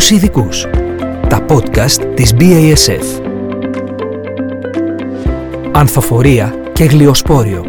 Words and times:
τους 0.00 0.10
ειδικούς. 0.10 0.56
Τα 1.32 1.38
podcast 1.50 2.00
της 2.16 2.28
BASF. 2.38 3.06
Ανθοφορία 5.80 6.46
και 6.72 6.84
γλιοσπόριο. 6.84 7.62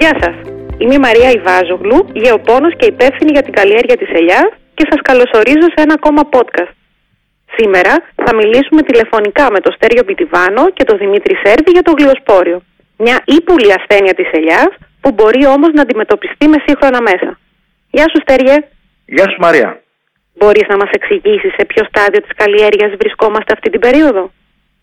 Γεια 0.00 0.12
σας. 0.22 0.36
Είμαι 0.78 0.94
η 0.94 1.02
Μαρία 1.06 1.30
Ιβάζογλου, 1.38 1.98
γεωπόνος 2.12 2.72
και 2.78 2.86
υπεύθυνη 2.86 3.30
για 3.36 3.42
την 3.42 3.52
καλλιέργεια 3.52 3.96
της 3.96 4.08
ελιάς 4.18 4.48
και 4.74 4.84
σας 4.90 5.00
καλωσορίζω 5.08 5.68
σε 5.74 5.80
ένα 5.84 5.94
ακόμα 5.98 6.22
podcast. 6.34 6.74
Σήμερα 7.56 7.94
θα 8.24 8.34
μιλήσουμε 8.34 8.82
τηλεφωνικά 8.82 9.44
με 9.54 9.60
τον 9.60 9.72
Στέριο 9.72 10.04
Πιτιβάνο 10.04 10.70
και 10.76 10.84
τον 10.84 10.98
Δημήτρη 10.98 11.34
Σέρβη 11.42 11.70
για 11.76 11.82
το 11.82 11.92
γλιοσπόριο. 11.98 12.62
Μια 12.96 13.22
ύπουλη 13.24 13.72
ασθένεια 13.78 14.14
της 14.14 14.28
ελιάς 14.32 14.70
που 15.00 15.10
μπορεί 15.12 15.46
όμως 15.46 15.70
να 15.72 15.82
αντιμετωπιστεί 15.82 16.48
με 16.48 16.58
σύγχρονα 16.66 17.00
μέσα. 17.02 17.38
Γεια 17.90 18.06
σου 18.10 18.20
Στέριε. 18.24 18.56
Γεια 19.06 19.26
σου 19.30 19.40
Μαρία. 19.40 19.83
Μπορείς 20.38 20.66
να 20.68 20.76
μας 20.76 20.90
εξηγήσεις 20.90 21.52
σε 21.58 21.64
ποιο 21.64 21.84
στάδιο 21.84 22.20
της 22.20 22.34
καλλιέργειας 22.36 22.92
βρισκόμαστε 23.00 23.52
αυτή 23.52 23.70
την 23.70 23.80
περίοδο; 23.80 24.30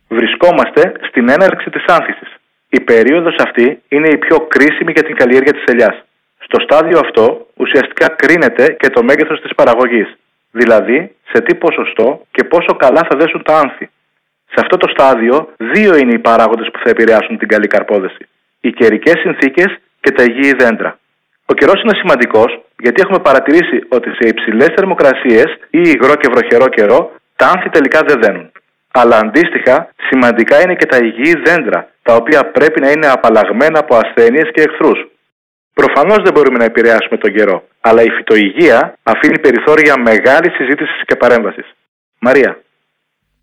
Βρισκόμαστε 0.08 0.82
στην 1.08 1.30
έναρξη 1.30 1.70
της 1.70 1.86
άνθησης. 1.88 2.32
Η 2.70 2.80
περίοδος 2.82 3.36
αυτή 3.46 3.82
είναι 3.88 4.09
η 4.09 4.18
πιο 4.18 4.38
κρίσιμη 4.40 4.92
για 4.92 5.04
την 5.04 5.16
καλλιέργεια 5.16 5.54
της 5.54 5.64
ελιάς. 5.72 5.95
Στο 6.38 6.59
στάδιο 6.59 7.00
αυτό 7.00 7.48
ουσιαστικά 7.56 8.08
κρίνεται 8.08 8.66
και 8.80 8.90
το 8.90 9.04
μέγεθος 9.04 9.42
της 9.42 9.56
παραγωγής. 9.56 10.18
Δηλαδή, 10.52 11.16
σε 11.32 11.42
τι 11.42 11.56
ποσοστό 11.56 12.26
και 12.31 12.44
πόσο 12.44 12.76
καλά 12.76 13.02
θα 13.09 13.18
δέσουν 13.18 13.44
τα 13.44 13.54
άνθη. 13.58 13.90
Σε 14.54 14.59
αυτό 14.64 14.78
το 14.78 14.88
στάδιο, 14.90 15.54
δύο 15.58 15.95
είναι 15.98 16.14
οι 16.14 16.20
παράγοντες 16.20 16.70
που 16.72 16.80
θα 16.84 16.90
επηρεάσουν 16.90 17.38
την 17.38 17.48
καλή 17.48 17.68
καρπόδεση. 17.68 18.28
Οι 18.62 18.72
καιρικές 18.72 19.20
συνθήκες 19.20 19.78
και 20.02 20.12
τα 20.12 20.23
υγιή 20.23 20.54
δέντρα. 20.54 21.00
Ο 21.45 21.54
καιρός 21.54 21.81
είναι 21.81 21.95
σημαντικός 21.95 22.62
γιατί 22.84 23.02
έχουμε 23.03 23.20
παρατηρήσει 23.27 23.77
ότι 23.90 24.09
σε 24.09 24.26
υψηλές 24.34 24.70
θερμοκρασίες 24.76 25.49
ή 25.70 25.81
υγρό 25.94 26.16
και 26.16 26.30
βροχερό 26.34 26.67
καιρό 26.78 27.00
τα 27.36 27.45
άνθη 27.53 27.69
τελικά 27.69 28.00
δεν 28.08 28.22
δένουν. 28.22 28.52
Αλλά 28.92 29.17
αντίστοιχα, 29.17 29.75
σημαντικά 30.09 30.61
είναι 30.61 30.75
και 30.75 30.86
τα 30.86 30.97
υγιή 30.97 31.33
δέντρα, 31.45 31.89
τα 32.02 32.14
οποία 32.16 32.41
πρέπει 32.45 32.80
να 32.80 32.89
είναι 32.91 33.08
απαλλαγμένα 33.08 33.80
από 33.80 33.95
ασθένειες 33.95 34.50
και 34.53 34.61
εχθρούς. 34.61 35.00
Προφανώς 35.73 36.19
δεν 36.23 36.33
μπορούμε 36.33 36.58
να 36.58 36.66
επηρεάσουμε 36.66 37.17
τον 37.17 37.33
καιρό, 37.36 37.64
αλλά 37.81 38.02
η 38.03 38.09
φυτοϊγεία 38.09 38.97
αφήνει 39.03 39.39
περιθώρια 39.39 39.94
μεγάλη 40.09 40.50
συζήτηση 40.58 40.94
και 41.06 41.16
παρέμβασης. 41.16 41.67
Μαρία. 42.19 42.52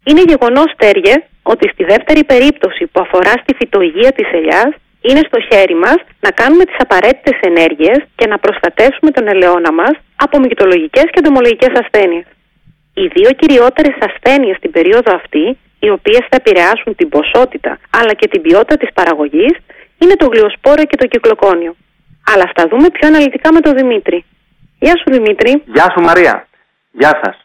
Είναι 0.04 0.22
γεγονός, 0.26 0.68
Τέριε, 0.76 1.14
ότι 1.42 1.68
στη 1.68 1.84
δεύτερη 1.84 2.24
περίπτωση 2.24 2.86
που 2.86 3.00
αφορά 3.00 3.32
στη 3.42 3.54
φυτοϊγεία 3.58 4.12
της 4.12 4.28
ελιάς, 4.32 4.72
είναι 5.00 5.22
στο 5.28 5.40
χέρι 5.48 5.74
μας 5.74 5.98
να 6.20 6.30
κάνουμε 6.30 6.64
τις 6.64 6.76
απαραίτητες 6.78 7.38
ενέργειες 7.40 7.98
και 8.16 8.26
να 8.26 8.38
προστατεύσουμε 8.38 9.10
τον 9.10 9.28
ελαιόνα 9.28 9.72
μας 9.72 9.94
από 10.16 10.38
μυκητολογικέ 10.38 11.00
και 11.00 11.18
εντομολογικέ 11.22 11.68
ασθένειες. 11.82 12.26
Οι 12.94 13.06
δύο 13.06 13.30
κυριότερες 13.40 13.96
ασθένειες 14.08 14.56
στην 14.56 14.70
περίοδο 14.70 15.14
αυτή, 15.14 15.58
οι 15.78 15.90
οποίες 15.90 16.24
θα 16.30 16.36
επηρεάσουν 16.42 16.94
την 16.96 17.08
ποσότητα 17.08 17.78
αλλά 17.90 18.12
και 18.14 18.28
την 18.28 18.40
ποιότητα 18.42 18.76
της 18.76 18.90
παραγωγής, 18.94 19.54
είναι 19.98 20.14
το 20.16 20.26
γλιοσπόρο 20.26 20.82
και 20.84 20.96
το 20.96 21.06
κυκλοκόνιο. 21.06 21.76
Αλλά 22.32 22.42
αυτά 22.42 22.68
δούμε 22.70 22.88
πιο 22.90 23.06
αναλυτικά 23.08 23.52
με 23.52 23.60
τον 23.60 23.74
Δημήτρη. 23.76 24.24
Γεια 24.78 24.94
σου 24.96 25.12
Δημήτρη. 25.12 25.62
Γεια 25.66 25.86
σου 25.92 26.00
Μαρία. 26.00 26.46
Γεια 26.90 27.20
σας. 27.22 27.36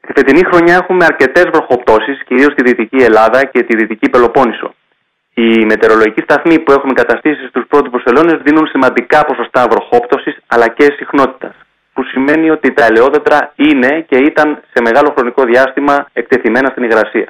Τη 0.00 0.12
φετινή 0.16 0.42
χρονιά 0.50 0.74
έχουμε 0.74 1.04
αρκετές 1.04 1.44
βροχοπτώσεις, 1.52 2.22
κυρίως 2.26 2.52
στη 2.52 2.62
Δυτική 2.62 3.02
Ελλάδα 3.02 3.44
και 3.44 3.62
τη 3.62 3.76
Δυτική 3.76 4.08
Πελοπόννησο. 4.08 4.74
Οι 5.40 5.64
μετεωρολογικοί 5.64 6.20
σταθμοί 6.20 6.56
που 6.58 6.72
έχουμε 6.72 6.92
καταστήσει 6.92 7.46
στους 7.46 7.64
πρότυπου 7.68 8.00
ελώνε 8.04 8.34
δίνουν 8.44 8.66
σημαντικά 8.66 9.24
ποσοστά 9.24 9.66
βροχόπτωσης 9.70 10.36
αλλά 10.46 10.68
και 10.68 10.84
συχνότητας. 10.98 11.54
Που 11.92 12.02
σημαίνει 12.04 12.50
ότι 12.50 12.72
τα 12.72 12.84
ελαιόδεντρα 12.84 13.52
είναι 13.54 14.04
και 14.08 14.18
ήταν 14.30 14.48
σε 14.72 14.78
μεγάλο 14.86 15.08
χρονικό 15.16 15.42
διάστημα 15.44 15.94
εκτεθειμένα 16.12 16.68
στην 16.68 16.82
υγρασία. 16.82 17.28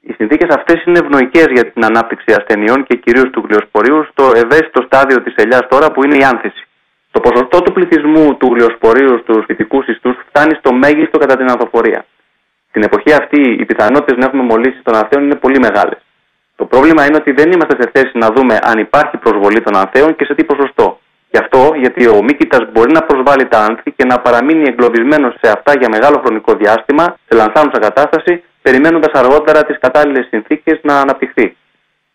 Οι 0.00 0.12
συνθήκες 0.12 0.54
αυτές 0.56 0.84
είναι 0.84 0.98
ευνοϊκές 0.98 1.46
για 1.56 1.64
την 1.72 1.84
ανάπτυξη 1.84 2.34
ασθενειών 2.38 2.84
και 2.88 2.96
κυρίως 2.96 3.30
του 3.30 3.44
γλιοσπορίου 3.46 4.06
στο 4.10 4.24
ευαίσθητο 4.42 4.82
στάδιο 4.82 5.22
της 5.22 5.34
ελιάς 5.36 5.64
τώρα 5.68 5.92
που 5.92 6.04
είναι 6.04 6.16
η 6.16 6.24
άνθηση. 6.32 6.62
Το 7.10 7.20
ποσοστό 7.20 7.62
του 7.62 7.72
πληθυσμού 7.72 8.36
του 8.36 8.48
γλιοσπορίου 8.54 9.18
στους 9.22 9.44
φυτικούς 9.46 9.86
ιστούς 9.86 10.16
φτάνει 10.28 10.54
στο 10.54 10.72
μέγιστο 10.72 11.18
κατά 11.18 11.36
την 11.36 11.50
ανθοφορία. 11.50 12.04
Στην 12.68 12.82
εποχή 12.82 13.12
αυτή 13.12 13.40
οι 13.58 13.64
πιθανότητες 13.64 14.16
να 14.18 14.24
έχουμε 14.26 14.42
μολύσεις 14.42 14.82
των 14.82 14.94
αθέων 14.94 15.24
είναι 15.24 15.38
πολύ 15.44 15.58
μεγάλες. 15.58 16.00
Το 16.56 16.64
πρόβλημα 16.64 17.06
είναι 17.06 17.16
ότι 17.16 17.32
δεν 17.32 17.52
είμαστε 17.52 17.76
σε 17.80 17.90
θέση 17.94 18.18
να 18.18 18.28
δούμε 18.34 18.58
αν 18.62 18.78
υπάρχει 18.78 19.16
προσβολή 19.16 19.60
των 19.60 19.76
ανθέων 19.76 20.16
και 20.16 20.24
σε 20.24 20.34
τι 20.34 20.44
ποσοστό. 20.44 20.98
Γι' 21.30 21.38
αυτό 21.38 21.72
γιατί 21.76 22.08
ο 22.08 22.22
μύκητα 22.22 22.68
μπορεί 22.72 22.92
να 22.92 23.02
προσβάλλει 23.02 23.46
τα 23.48 23.58
άνθη 23.58 23.90
και 23.90 24.04
να 24.04 24.18
παραμείνει 24.18 24.64
εγκλωβισμένος 24.68 25.34
σε 25.40 25.50
αυτά 25.56 25.72
για 25.78 25.88
μεγάλο 25.88 26.18
χρονικό 26.24 26.54
διάστημα, 26.54 27.04
σε 27.28 27.34
λανθάνουσα 27.36 27.78
κατάσταση, 27.78 28.42
περιμένοντας 28.62 29.12
αργότερα 29.22 29.62
τις 29.62 29.78
κατάλληλες 29.78 30.26
συνθήκες 30.30 30.78
να 30.82 31.00
αναπτυχθεί. 31.00 31.56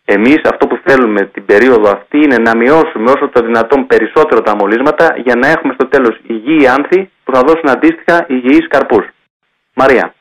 Εμείς 0.04 0.40
αυτό 0.52 0.66
που 0.66 0.78
θέλουμε 0.84 1.20
την 1.24 1.44
περίοδο 1.44 1.90
αυτή 1.90 2.18
είναι 2.18 2.38
να 2.38 2.56
μειώσουμε 2.56 3.10
όσο 3.10 3.28
το 3.28 3.44
δυνατόν 3.44 3.86
περισσότερο 3.86 4.40
τα 4.42 4.56
μολύσματα 4.56 5.14
για 5.16 5.34
να 5.34 5.46
έχουμε 5.48 5.72
στο 5.72 5.86
τέλος 5.86 6.20
υγιή 6.26 6.66
άνθη 6.66 7.10
που 7.24 7.34
θα 7.34 7.40
δώσουν 7.40 7.68
αντίστοιχα 7.68 8.24
υγιείς 8.28 8.66
καρπούς. 8.68 9.06
Μαρία. 9.74 10.14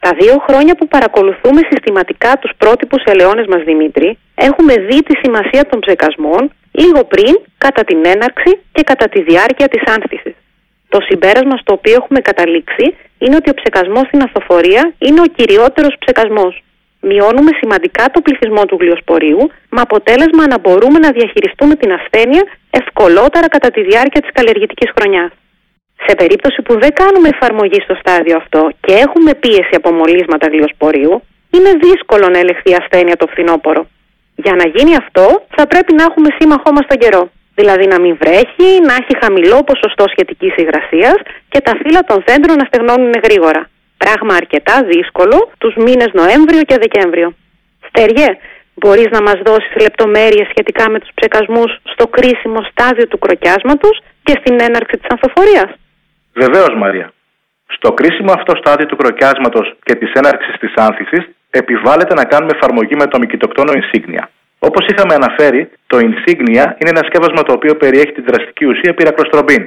Τα 0.00 0.10
δύο 0.18 0.36
χρόνια 0.46 0.74
που 0.74 0.88
παρακολουθούμε 0.88 1.60
συστηματικά 1.70 2.32
τους 2.40 2.52
πρότυπους 2.58 3.02
ελαιώνες 3.04 3.46
μας 3.46 3.62
Δημήτρη, 3.62 4.18
έχουμε 4.34 4.74
δει 4.74 5.02
τη 5.02 5.14
σημασία 5.22 5.66
των 5.70 5.80
ψεκασμών 5.80 6.50
λίγο 6.72 7.04
πριν, 7.04 7.34
κατά 7.58 7.84
την 7.84 7.98
έναρξη 8.14 8.60
και 8.72 8.82
κατά 8.82 9.08
τη 9.08 9.22
διάρκεια 9.22 9.68
της 9.68 9.82
άνθησης. 9.94 10.34
Το 10.88 10.98
συμπέρασμα 11.00 11.56
στο 11.56 11.72
οποίο 11.72 11.94
έχουμε 12.00 12.20
καταλήξει 12.20 12.96
είναι 13.18 13.36
ότι 13.36 13.50
ο 13.50 13.54
ψεκασμός 13.54 14.06
στην 14.06 14.22
αθοφορία 14.22 14.92
είναι 14.98 15.20
ο 15.20 15.28
κυριότερος 15.36 15.94
ψεκασμός. 15.98 16.62
Μειώνουμε 17.00 17.50
σημαντικά 17.60 18.04
το 18.12 18.20
πληθυσμό 18.20 18.64
του 18.64 18.76
γλιοσπορίου, 18.80 19.50
με 19.68 19.80
αποτέλεσμα 19.80 20.46
να 20.46 20.58
μπορούμε 20.58 20.98
να 20.98 21.10
διαχειριστούμε 21.10 21.74
την 21.74 21.92
ασθένεια 21.92 22.44
ευκολότερα 22.70 23.48
κατά 23.48 23.70
τη 23.70 23.80
διάρκεια 23.82 24.20
της 24.20 24.30
καλλιεργητικής 24.32 24.90
χρονιάς. 24.96 25.30
Σε 26.06 26.14
περίπτωση 26.14 26.62
που 26.62 26.78
δεν 26.82 26.92
κάνουμε 27.00 27.28
εφαρμογή 27.34 27.80
στο 27.80 27.94
στάδιο 28.02 28.36
αυτό 28.36 28.68
και 28.80 28.92
έχουμε 28.92 29.34
πίεση 29.34 29.74
από 29.80 29.92
μολύσματα 29.92 30.46
γλιοσπορίου, 30.52 31.22
είναι 31.56 31.72
δύσκολο 31.84 32.28
να 32.28 32.38
ελεγχθεί 32.38 32.72
ασθένεια 32.80 33.16
το 33.16 33.26
φθινόπωρο. 33.26 33.82
Για 34.44 34.54
να 34.54 34.66
γίνει 34.74 34.96
αυτό, 34.96 35.26
θα 35.56 35.66
πρέπει 35.66 35.92
να 35.94 36.02
έχουμε 36.08 36.28
σύμμαχό 36.38 36.70
μας 36.72 36.86
τον 36.86 36.98
καιρό. 36.98 37.22
Δηλαδή 37.54 37.86
να 37.86 38.00
μην 38.00 38.16
βρέχει, 38.22 38.68
να 38.88 38.94
έχει 39.00 39.14
χαμηλό 39.22 39.58
ποσοστό 39.70 40.04
σχετικής 40.14 40.52
υγρασίας 40.56 41.18
και 41.48 41.60
τα 41.60 41.72
φύλλα 41.80 42.00
των 42.08 42.22
δέντρων 42.26 42.56
να 42.56 42.64
στεγνώνουν 42.64 43.14
γρήγορα. 43.24 43.62
Πράγμα 43.96 44.34
αρκετά 44.34 44.76
δύσκολο 44.92 45.50
τους 45.58 45.74
μήνες 45.84 46.10
Νοέμβριο 46.12 46.62
και 46.68 46.76
Δεκέμβριο. 46.84 47.28
Στεριέ, 47.88 48.30
μπορείς 48.74 49.08
να 49.10 49.20
μας 49.22 49.38
δώσεις 49.46 49.74
λεπτομέρειες 49.80 50.46
σχετικά 50.52 50.90
με 50.90 50.98
τους 51.00 51.10
ψεκασμούς 51.14 51.70
στο 51.92 52.06
κρίσιμο 52.06 52.60
στάδιο 52.70 53.06
του 53.08 53.18
κροκιάσματος 53.18 53.96
και 54.22 54.34
στην 54.40 54.54
έναρξη 54.60 54.94
της 55.00 55.08
ανθοφορίας. 55.14 55.70
Βεβαίως, 56.42 56.72
Μαρία. 56.76 57.12
Στο 57.76 57.92
κρίσιμο 57.92 58.32
αυτό 58.38 58.52
στάδιο 58.56 58.86
του 58.86 58.96
κροκιάσματος 58.96 59.66
και 59.82 59.94
της 59.94 60.10
έναρξης 60.12 60.54
της 60.62 60.72
άνθησης, 60.86 61.22
επιβάλλεται 61.50 62.14
να 62.14 62.24
κάνουμε 62.24 62.52
εφαρμογή 62.54 62.94
με 62.96 63.06
το 63.06 63.18
μυκητοκτόνο 63.18 63.72
Insignia. 63.80 64.24
Όπως 64.58 64.86
είχαμε 64.90 65.14
αναφέρει, 65.14 65.70
το 65.86 65.96
Insignia 65.98 66.64
είναι 66.78 66.90
ένα 66.94 67.02
σκεύασμα 67.08 67.42
το 67.42 67.52
οποίο 67.52 67.74
περιέχει 67.76 68.12
τη 68.12 68.22
δραστική 68.22 68.64
ουσία 68.66 68.94
πυρακλοστρομπίν. 68.94 69.62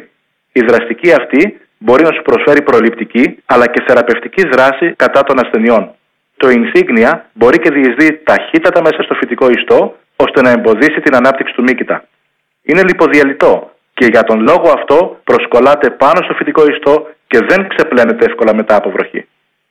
Η 0.52 0.62
δραστική 0.62 1.12
αυτή 1.12 1.60
μπορεί 1.78 2.04
να 2.04 2.12
σου 2.16 2.22
προσφέρει 2.22 2.62
προληπτική 2.62 3.38
αλλά 3.46 3.68
και 3.68 3.84
θεραπευτική 3.88 4.48
δράση 4.48 4.94
κατά 4.96 5.24
των 5.24 5.40
ασθενειών. 5.44 5.92
Το 6.38 6.48
Insignia 6.58 7.12
μπορεί 7.34 7.60
και 7.60 7.72
διεισδύει 7.72 8.22
ταχύτατα 8.24 8.82
μέσα 8.82 9.04
στο 9.04 9.14
φυτικό 9.14 9.50
ιστό 9.50 9.96
ώστε 10.16 10.42
να 10.42 10.50
εμποδίσει 10.50 11.00
την 11.02 11.16
ανάπτυξη 11.16 11.54
του 11.54 11.64
μύκητα. 11.64 12.06
Είναι 12.62 12.84
λιποδιαλυτό 12.84 13.71
και 14.02 14.10
για 14.16 14.24
τον 14.30 14.40
λόγο 14.50 14.68
αυτό 14.80 14.98
προσκολάται 15.30 15.88
πάνω 16.04 16.20
στο 16.26 16.34
φυτικό 16.38 16.62
ιστό 16.74 16.94
και 17.32 17.40
δεν 17.50 17.60
ξεπλένεται 17.72 18.26
εύκολα 18.30 18.54
μετά 18.56 18.76
από 18.76 18.90
βροχή. 18.96 19.22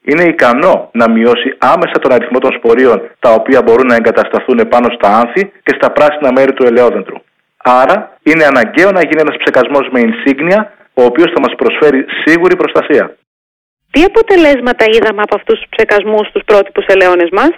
Είναι 0.09 0.25
ικανό 0.35 0.75
να 1.00 1.06
μειώσει 1.15 1.49
άμεσα 1.73 1.97
τον 2.03 2.12
αριθμό 2.12 2.38
των 2.38 2.53
spoρίων 2.59 2.99
τα 3.19 3.31
οποία 3.38 3.61
μπορούν 3.62 3.87
να 3.87 3.94
εγκατασταθούν 3.94 4.59
πάνω 4.73 4.88
στα 4.97 5.09
άνθη 5.21 5.43
και 5.65 5.75
στα 5.79 5.88
πράσινα 5.97 6.31
μέρη 6.37 6.53
του 6.53 6.65
ελαιόδεντρου. 6.67 7.19
Άρα 7.82 7.97
είναι 8.23 8.44
αναγκαίο 8.53 8.91
να 8.91 9.03
γίνει 9.06 9.21
ένας 9.27 9.37
ψεκασμός 9.43 9.87
με 9.93 10.00
insignia, 10.09 10.61
ο 11.00 11.03
οποίος 11.11 11.31
θα 11.35 11.41
μας 11.44 11.55
προσφέρει 11.61 12.00
σίγουρη 12.25 12.56
προστασία. 12.56 13.05
Τι 13.93 14.00
αποτελέσματα 14.11 14.85
είδαμε 14.94 15.23
από 15.26 15.35
αυτούς 15.38 15.59
τους 15.59 15.69
ψεκασμούς 15.75 16.26
στους 16.29 16.43
πρότυπους 16.44 16.85
ελαιώνες 16.87 17.31
μας, 17.38 17.53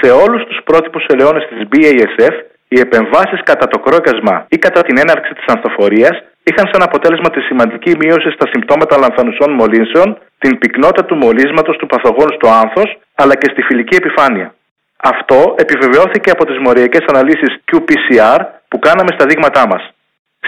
Σε 0.00 0.10
όλους 0.24 0.42
τους 0.48 0.58
πρότυπους 0.64 1.04
ελαιώνες 1.12 1.44
της 1.50 1.60
BASF 1.70 2.34
οι 2.68 2.78
επεμβάσεις 2.86 3.40
κατά 3.50 3.66
το 3.66 3.78
κρόκασμα 3.78 4.46
ή 4.48 4.56
κατά 4.56 4.82
την 4.82 4.98
έναρξη 4.98 5.32
της 5.34 5.44
ανθοφορίας 5.46 6.16
είχαν 6.48 6.66
σαν 6.72 6.82
αποτέλεσμα 6.82 7.30
τη 7.30 7.40
σημαντική 7.40 7.92
μείωση 8.00 8.30
στα 8.30 8.46
συμπτώματα 8.52 8.98
λανθανουσών 8.98 9.50
μολύνσεων, 9.52 10.18
την 10.38 10.58
πυκνότητα 10.58 11.04
του 11.04 11.16
μολύσματος 11.16 11.76
του 11.76 11.86
παθογόνου 11.86 12.34
στο 12.38 12.48
άνθος 12.62 12.98
αλλά 13.14 13.34
και 13.40 13.48
στη 13.52 13.62
φιλική 13.62 13.96
επιφάνεια. 13.96 14.54
Αυτό 14.96 15.54
επιβεβαιώθηκε 15.58 16.30
από 16.30 16.44
τις 16.44 16.58
μοριακές 16.58 17.04
αναλύσεις 17.10 17.52
QPCR 17.68 18.40
που 18.68 18.78
κάναμε 18.78 19.10
στα 19.16 19.24
δείγματά 19.26 19.66
μας. 19.66 19.82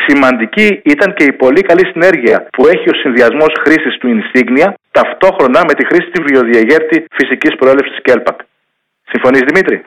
Σημαντική 0.06 0.80
ήταν 0.84 1.14
και 1.14 1.24
η 1.24 1.32
πολύ 1.32 1.60
καλή 1.60 1.84
συνέργεια 1.92 2.46
που 2.52 2.66
έχει 2.66 2.88
ο 2.88 2.94
συνδυασμός 3.02 3.52
χρήσης 3.64 3.98
του 3.98 4.08
Insignia 4.16 4.68
ταυτόχρονα 4.90 5.60
με 5.68 5.74
τη 5.74 5.86
χρήση 5.86 6.10
του 6.10 6.22
βιοδιαγέρτη 6.28 7.04
φυσικής 7.16 7.54
προέλευσης 7.56 7.98
Κέλπακ. 8.02 8.38
Συμφωνείς 9.12 9.42
Δημήτρη; 9.48 9.82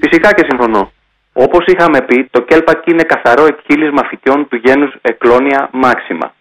Φυσικά 0.00 0.32
και 0.32 0.44
συμφωνώ. 0.48 0.92
Όπως 1.32 1.64
είχαμε 1.66 2.00
πει, 2.06 2.28
το 2.30 2.40
Κέλπακ 2.42 2.86
είναι 2.86 3.02
καθαρό 3.02 3.44
εκχύλισμα 3.46 4.02
φυκιών 4.08 4.48
του 4.48 4.56
γένους 4.56 4.94
Εκλόνια 5.02 5.68
Μάξιμα. 5.72 6.34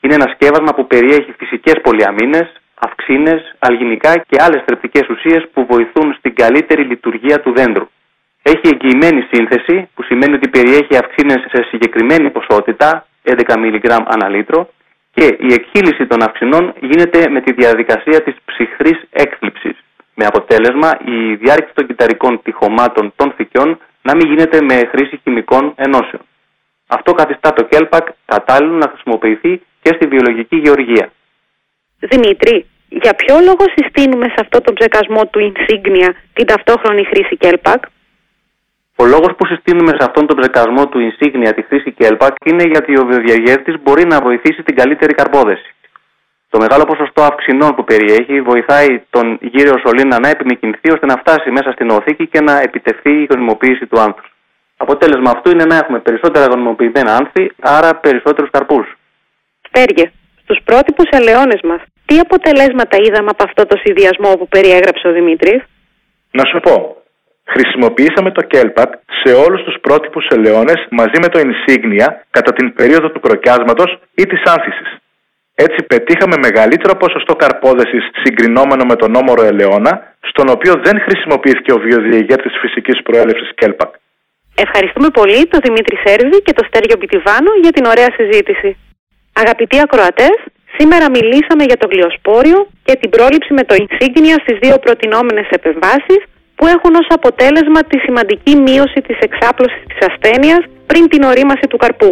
Είναι 0.00 0.14
ένα 0.14 0.32
σκεύασμα 0.34 0.74
που 0.74 0.86
περιέχει 0.86 1.32
φυσικές 1.38 1.74
πολυαμίνες, 1.82 2.60
αυξήνε, 2.74 3.34
αλγινικά 3.58 4.12
και 4.28 4.36
άλλες 4.40 4.62
θρεπτικές 4.66 5.08
ουσίες 5.08 5.48
που 5.52 5.66
βοηθούν 5.70 6.14
στην 6.18 6.34
καλύτερη 6.34 6.82
λειτουργία 6.82 7.40
του 7.40 7.52
δέντρου. 7.56 7.86
Έχει 8.42 8.66
εγγυημένη 8.72 9.26
σύνθεση, 9.32 9.88
που 9.94 10.02
σημαίνει 10.02 10.34
ότι 10.34 10.48
περιέχει 10.48 10.96
αυξήνες 10.96 11.40
σε 11.52 11.62
συγκεκριμένη 11.70 12.30
ποσότητα, 12.30 13.06
11 13.24 13.56
mg 13.56 13.86
ανά 14.06 14.28
λίτρο, 14.28 14.70
και 15.12 15.24
η 15.24 15.52
εκχύλιση 15.52 16.06
των 16.06 16.22
αυξηνών 16.22 16.74
γίνεται 16.80 17.28
με 17.30 17.40
τη 17.40 17.52
διαδικασία 17.52 18.22
της 18.22 18.34
ψυχρής 18.44 19.00
έκθλιψης, 19.10 19.76
με 20.14 20.24
αποτέλεσμα 20.26 20.90
η 21.04 21.34
διάρκεια 21.34 21.72
των 21.74 21.86
κυταρικών 21.86 22.42
τυχωμάτων 22.42 23.12
των 23.16 23.32
φυκιών 23.36 23.78
να 24.10 24.16
μην 24.16 24.26
γίνεται 24.30 24.58
με 24.62 24.76
χρήση 24.92 25.20
χημικών 25.22 25.72
ενώσεων. 25.76 26.22
Αυτό 26.86 27.12
καθιστά 27.12 27.52
το 27.52 27.62
κέλπακ 27.64 28.06
κατάλληλο 28.24 28.76
να 28.76 28.88
χρησιμοποιηθεί 28.92 29.62
και 29.82 29.90
στη 29.96 30.06
βιολογική 30.06 30.56
γεωργία. 30.56 31.06
Δημήτρη, 32.00 32.66
για 32.88 33.14
ποιο 33.14 33.34
λόγο 33.48 33.64
συστήνουμε 33.76 34.26
σε 34.28 34.38
αυτό 34.44 34.60
τον 34.60 34.74
ψεκασμό 34.74 35.22
του 35.26 35.52
Insignia 35.52 36.08
την 36.32 36.46
ταυτόχρονη 36.46 37.04
χρήση 37.04 37.36
κέλπακ; 37.36 37.80
Ο 38.96 39.04
λόγος 39.04 39.32
που 39.36 39.46
συστήνουμε 39.46 39.92
σε 39.98 40.04
αυτόν 40.08 40.26
τον 40.26 40.36
ψεκασμό 40.40 40.88
του 40.88 40.98
Insignia 41.08 41.52
τη 41.56 41.62
χρήση 41.62 41.90
κέλπακ 41.92 42.34
είναι 42.44 42.64
γιατί 42.72 42.98
ο 42.98 43.04
βιοδιαγέρτη 43.10 43.78
μπορεί 43.82 44.04
να 44.06 44.20
βοηθήσει 44.20 44.62
την 44.62 44.74
καλύτερη 44.76 45.14
καρπόδεση. 45.14 45.74
Το 46.52 46.58
μεγάλο 46.58 46.84
ποσοστό 46.84 47.22
αυξηνών 47.22 47.74
που 47.74 47.84
περιέχει 47.84 48.40
βοηθάει 48.40 49.02
τον 49.10 49.38
γύριο 49.40 49.76
σωλήνα 49.84 50.16
να 50.20 50.28
επιμηκυνθεί 50.28 50.88
ώστε 50.92 51.06
να 51.06 51.16
φτάσει 51.22 51.50
μέσα 51.50 51.70
στην 51.72 51.90
οθήκη 51.90 52.26
και 52.26 52.40
να 52.40 52.60
επιτευχθεί 52.60 53.12
η 53.22 53.26
γονιμοποίηση 53.30 53.86
του 53.86 54.00
άνθου. 54.00 54.24
Αποτέλεσμα 54.76 55.30
αυτού 55.30 55.50
είναι 55.50 55.64
να 55.64 55.76
έχουμε 55.76 55.98
περισσότερα 55.98 56.44
γονιμοποιημένα 56.52 57.16
άνθη, 57.16 57.52
άρα 57.60 57.90
περισσότερους 57.94 58.50
καρπούς. 58.50 58.86
Στέργε, 59.68 60.10
στους 60.42 60.58
πρότυπους 60.64 61.08
ελαιώνες 61.10 61.60
μας, 61.62 61.80
τι 62.06 62.18
αποτελέσματα 62.18 62.96
είδαμε 63.04 63.30
από 63.34 63.44
αυτό 63.48 63.66
το 63.66 63.76
συνδυασμό 63.84 64.30
που 64.38 64.48
περιέγραψε 64.48 65.08
ο 65.08 65.12
Δημήτρης; 65.12 65.60
Να 66.30 66.44
σου 66.44 66.60
πω, 66.60 66.74
χρησιμοποιήσαμε 67.44 68.30
το 68.30 68.46
Kelpac 68.52 68.90
σε 69.22 69.30
όλους 69.44 69.62
τους 69.64 69.76
πρότυπους 69.80 70.26
ελαιώνες 70.34 70.86
μαζί 70.90 71.18
με 71.22 71.28
το 71.28 71.38
Insignia 71.46 72.08
κατά 72.30 72.52
την 72.52 72.74
περίοδο 72.74 73.10
του 73.10 73.20
κροκιάσματος 73.20 73.98
ή 74.14 74.24
της 74.26 74.42
άνθησης. 74.54 74.88
Έτσι 75.64 75.78
πετύχαμε 75.92 76.36
μεγαλύτερο 76.46 76.94
ποσοστό 77.02 77.34
καρπόδεσης 77.42 78.04
συγκρινόμενο 78.22 78.84
με 78.90 78.96
τον 79.02 79.10
όμορο 79.22 79.42
ελαιόνα, 79.50 79.92
στον 80.30 80.46
οποίο 80.54 80.72
δεν 80.86 80.96
χρησιμοποιήθηκε 81.06 81.72
ο 81.76 81.78
βιοδιαγέρτης 81.86 82.54
φυσικής 82.62 82.98
προέλευσης 83.06 83.50
Kelpac. 83.60 83.90
Ευχαριστούμε 84.64 85.08
πολύ 85.18 85.40
τον 85.52 85.60
Δημήτρη 85.66 85.96
Σέρβη 86.04 86.38
και 86.46 86.52
τον 86.58 86.66
Στέργιο 86.70 86.96
Μπιτιβάνο 86.98 87.50
για 87.62 87.72
την 87.76 87.84
ωραία 87.92 88.10
συζήτηση. 88.18 88.70
Αγαπητοί 89.42 89.76
ακροατές, 89.86 90.36
σήμερα 90.78 91.06
μιλήσαμε 91.16 91.64
για 91.70 91.78
το 91.80 91.86
γλιοσπόριο 91.92 92.58
και 92.86 92.94
την 93.00 93.10
πρόληψη 93.14 93.52
με 93.58 93.64
το 93.68 93.74
Insignia 93.82 94.36
στις 94.44 94.56
δύο 94.64 94.76
προτινόμενες 94.84 95.48
επεμβάσεις 95.58 96.20
που 96.56 96.64
έχουν 96.74 96.92
ως 97.00 97.06
αποτέλεσμα 97.18 97.80
τη 97.90 97.96
σημαντική 98.06 98.52
μείωση 98.66 99.00
της 99.06 99.18
εξάπλωσης 99.26 99.82
της 99.88 99.98
ασθένειας 100.08 100.62
πριν 100.86 101.08
την 101.12 101.22
ορίμαση 101.30 101.66
του 101.70 101.78
καρπού. 101.82 102.10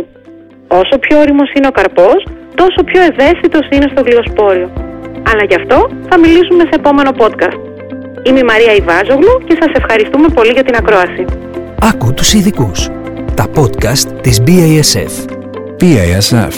Όσο 0.80 0.94
πιο 1.04 1.14
όριμος 1.22 1.50
είναι 1.56 1.70
ο 1.72 1.74
καρπός, 1.78 2.20
τόσο 2.60 2.80
πιο 2.90 3.00
ευαίσθητος 3.10 3.64
είναι 3.72 3.88
στο 3.92 4.02
γλυοσπόριο. 4.06 4.68
Αλλά 5.30 5.44
γι' 5.48 5.58
αυτό 5.60 5.78
θα 6.08 6.18
μιλήσουμε 6.18 6.62
σε 6.62 6.74
επόμενο 6.80 7.10
podcast. 7.22 7.60
Είμαι 8.26 8.38
η 8.38 8.48
Μαρία 8.52 8.72
Ιβάζογλου 8.74 9.34
και 9.46 9.56
σας 9.60 9.70
ευχαριστούμε 9.80 10.28
πολύ 10.28 10.52
για 10.52 10.64
την 10.64 10.74
ακρόαση. 10.76 11.24
Άκου 11.82 12.14
τους 12.14 12.32
ειδικούς. 12.32 12.88
Τα 13.34 13.46
podcast 13.56 14.06
της 14.22 14.42
BASF. 14.46 15.14
BASF. 15.80 16.54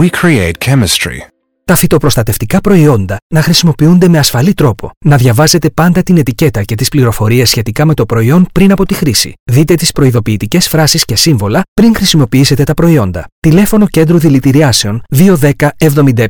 We 0.00 0.08
create 0.20 0.56
chemistry. 0.68 1.33
Τα 1.66 1.74
φυτοπροστατευτικά 1.74 2.60
προϊόντα 2.60 3.16
να 3.34 3.42
χρησιμοποιούνται 3.42 4.08
με 4.08 4.18
ασφαλή 4.18 4.54
τρόπο. 4.54 4.90
Να 5.04 5.16
διαβάζετε 5.16 5.70
πάντα 5.70 6.02
την 6.02 6.16
ετικέτα 6.16 6.62
και 6.62 6.74
τις 6.74 6.88
πληροφορίες 6.88 7.48
σχετικά 7.48 7.84
με 7.84 7.94
το 7.94 8.06
προϊόν 8.06 8.46
πριν 8.52 8.72
από 8.72 8.86
τη 8.86 8.94
χρήση. 8.94 9.32
Δείτε 9.50 9.74
τις 9.74 9.92
προειδοποιητικές 9.92 10.68
φράσεις 10.68 11.04
και 11.04 11.16
σύμβολα 11.16 11.62
πριν 11.74 11.96
χρησιμοποιήσετε 11.96 12.64
τα 12.64 12.74
προϊόντα. 12.74 13.26
Τηλέφωνο 13.40 13.86
κέντρου 13.86 14.18
δηλητηριάσεων 14.18 15.02
210 15.16 15.50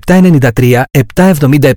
7793 0.07 0.83
777. 1.15 1.71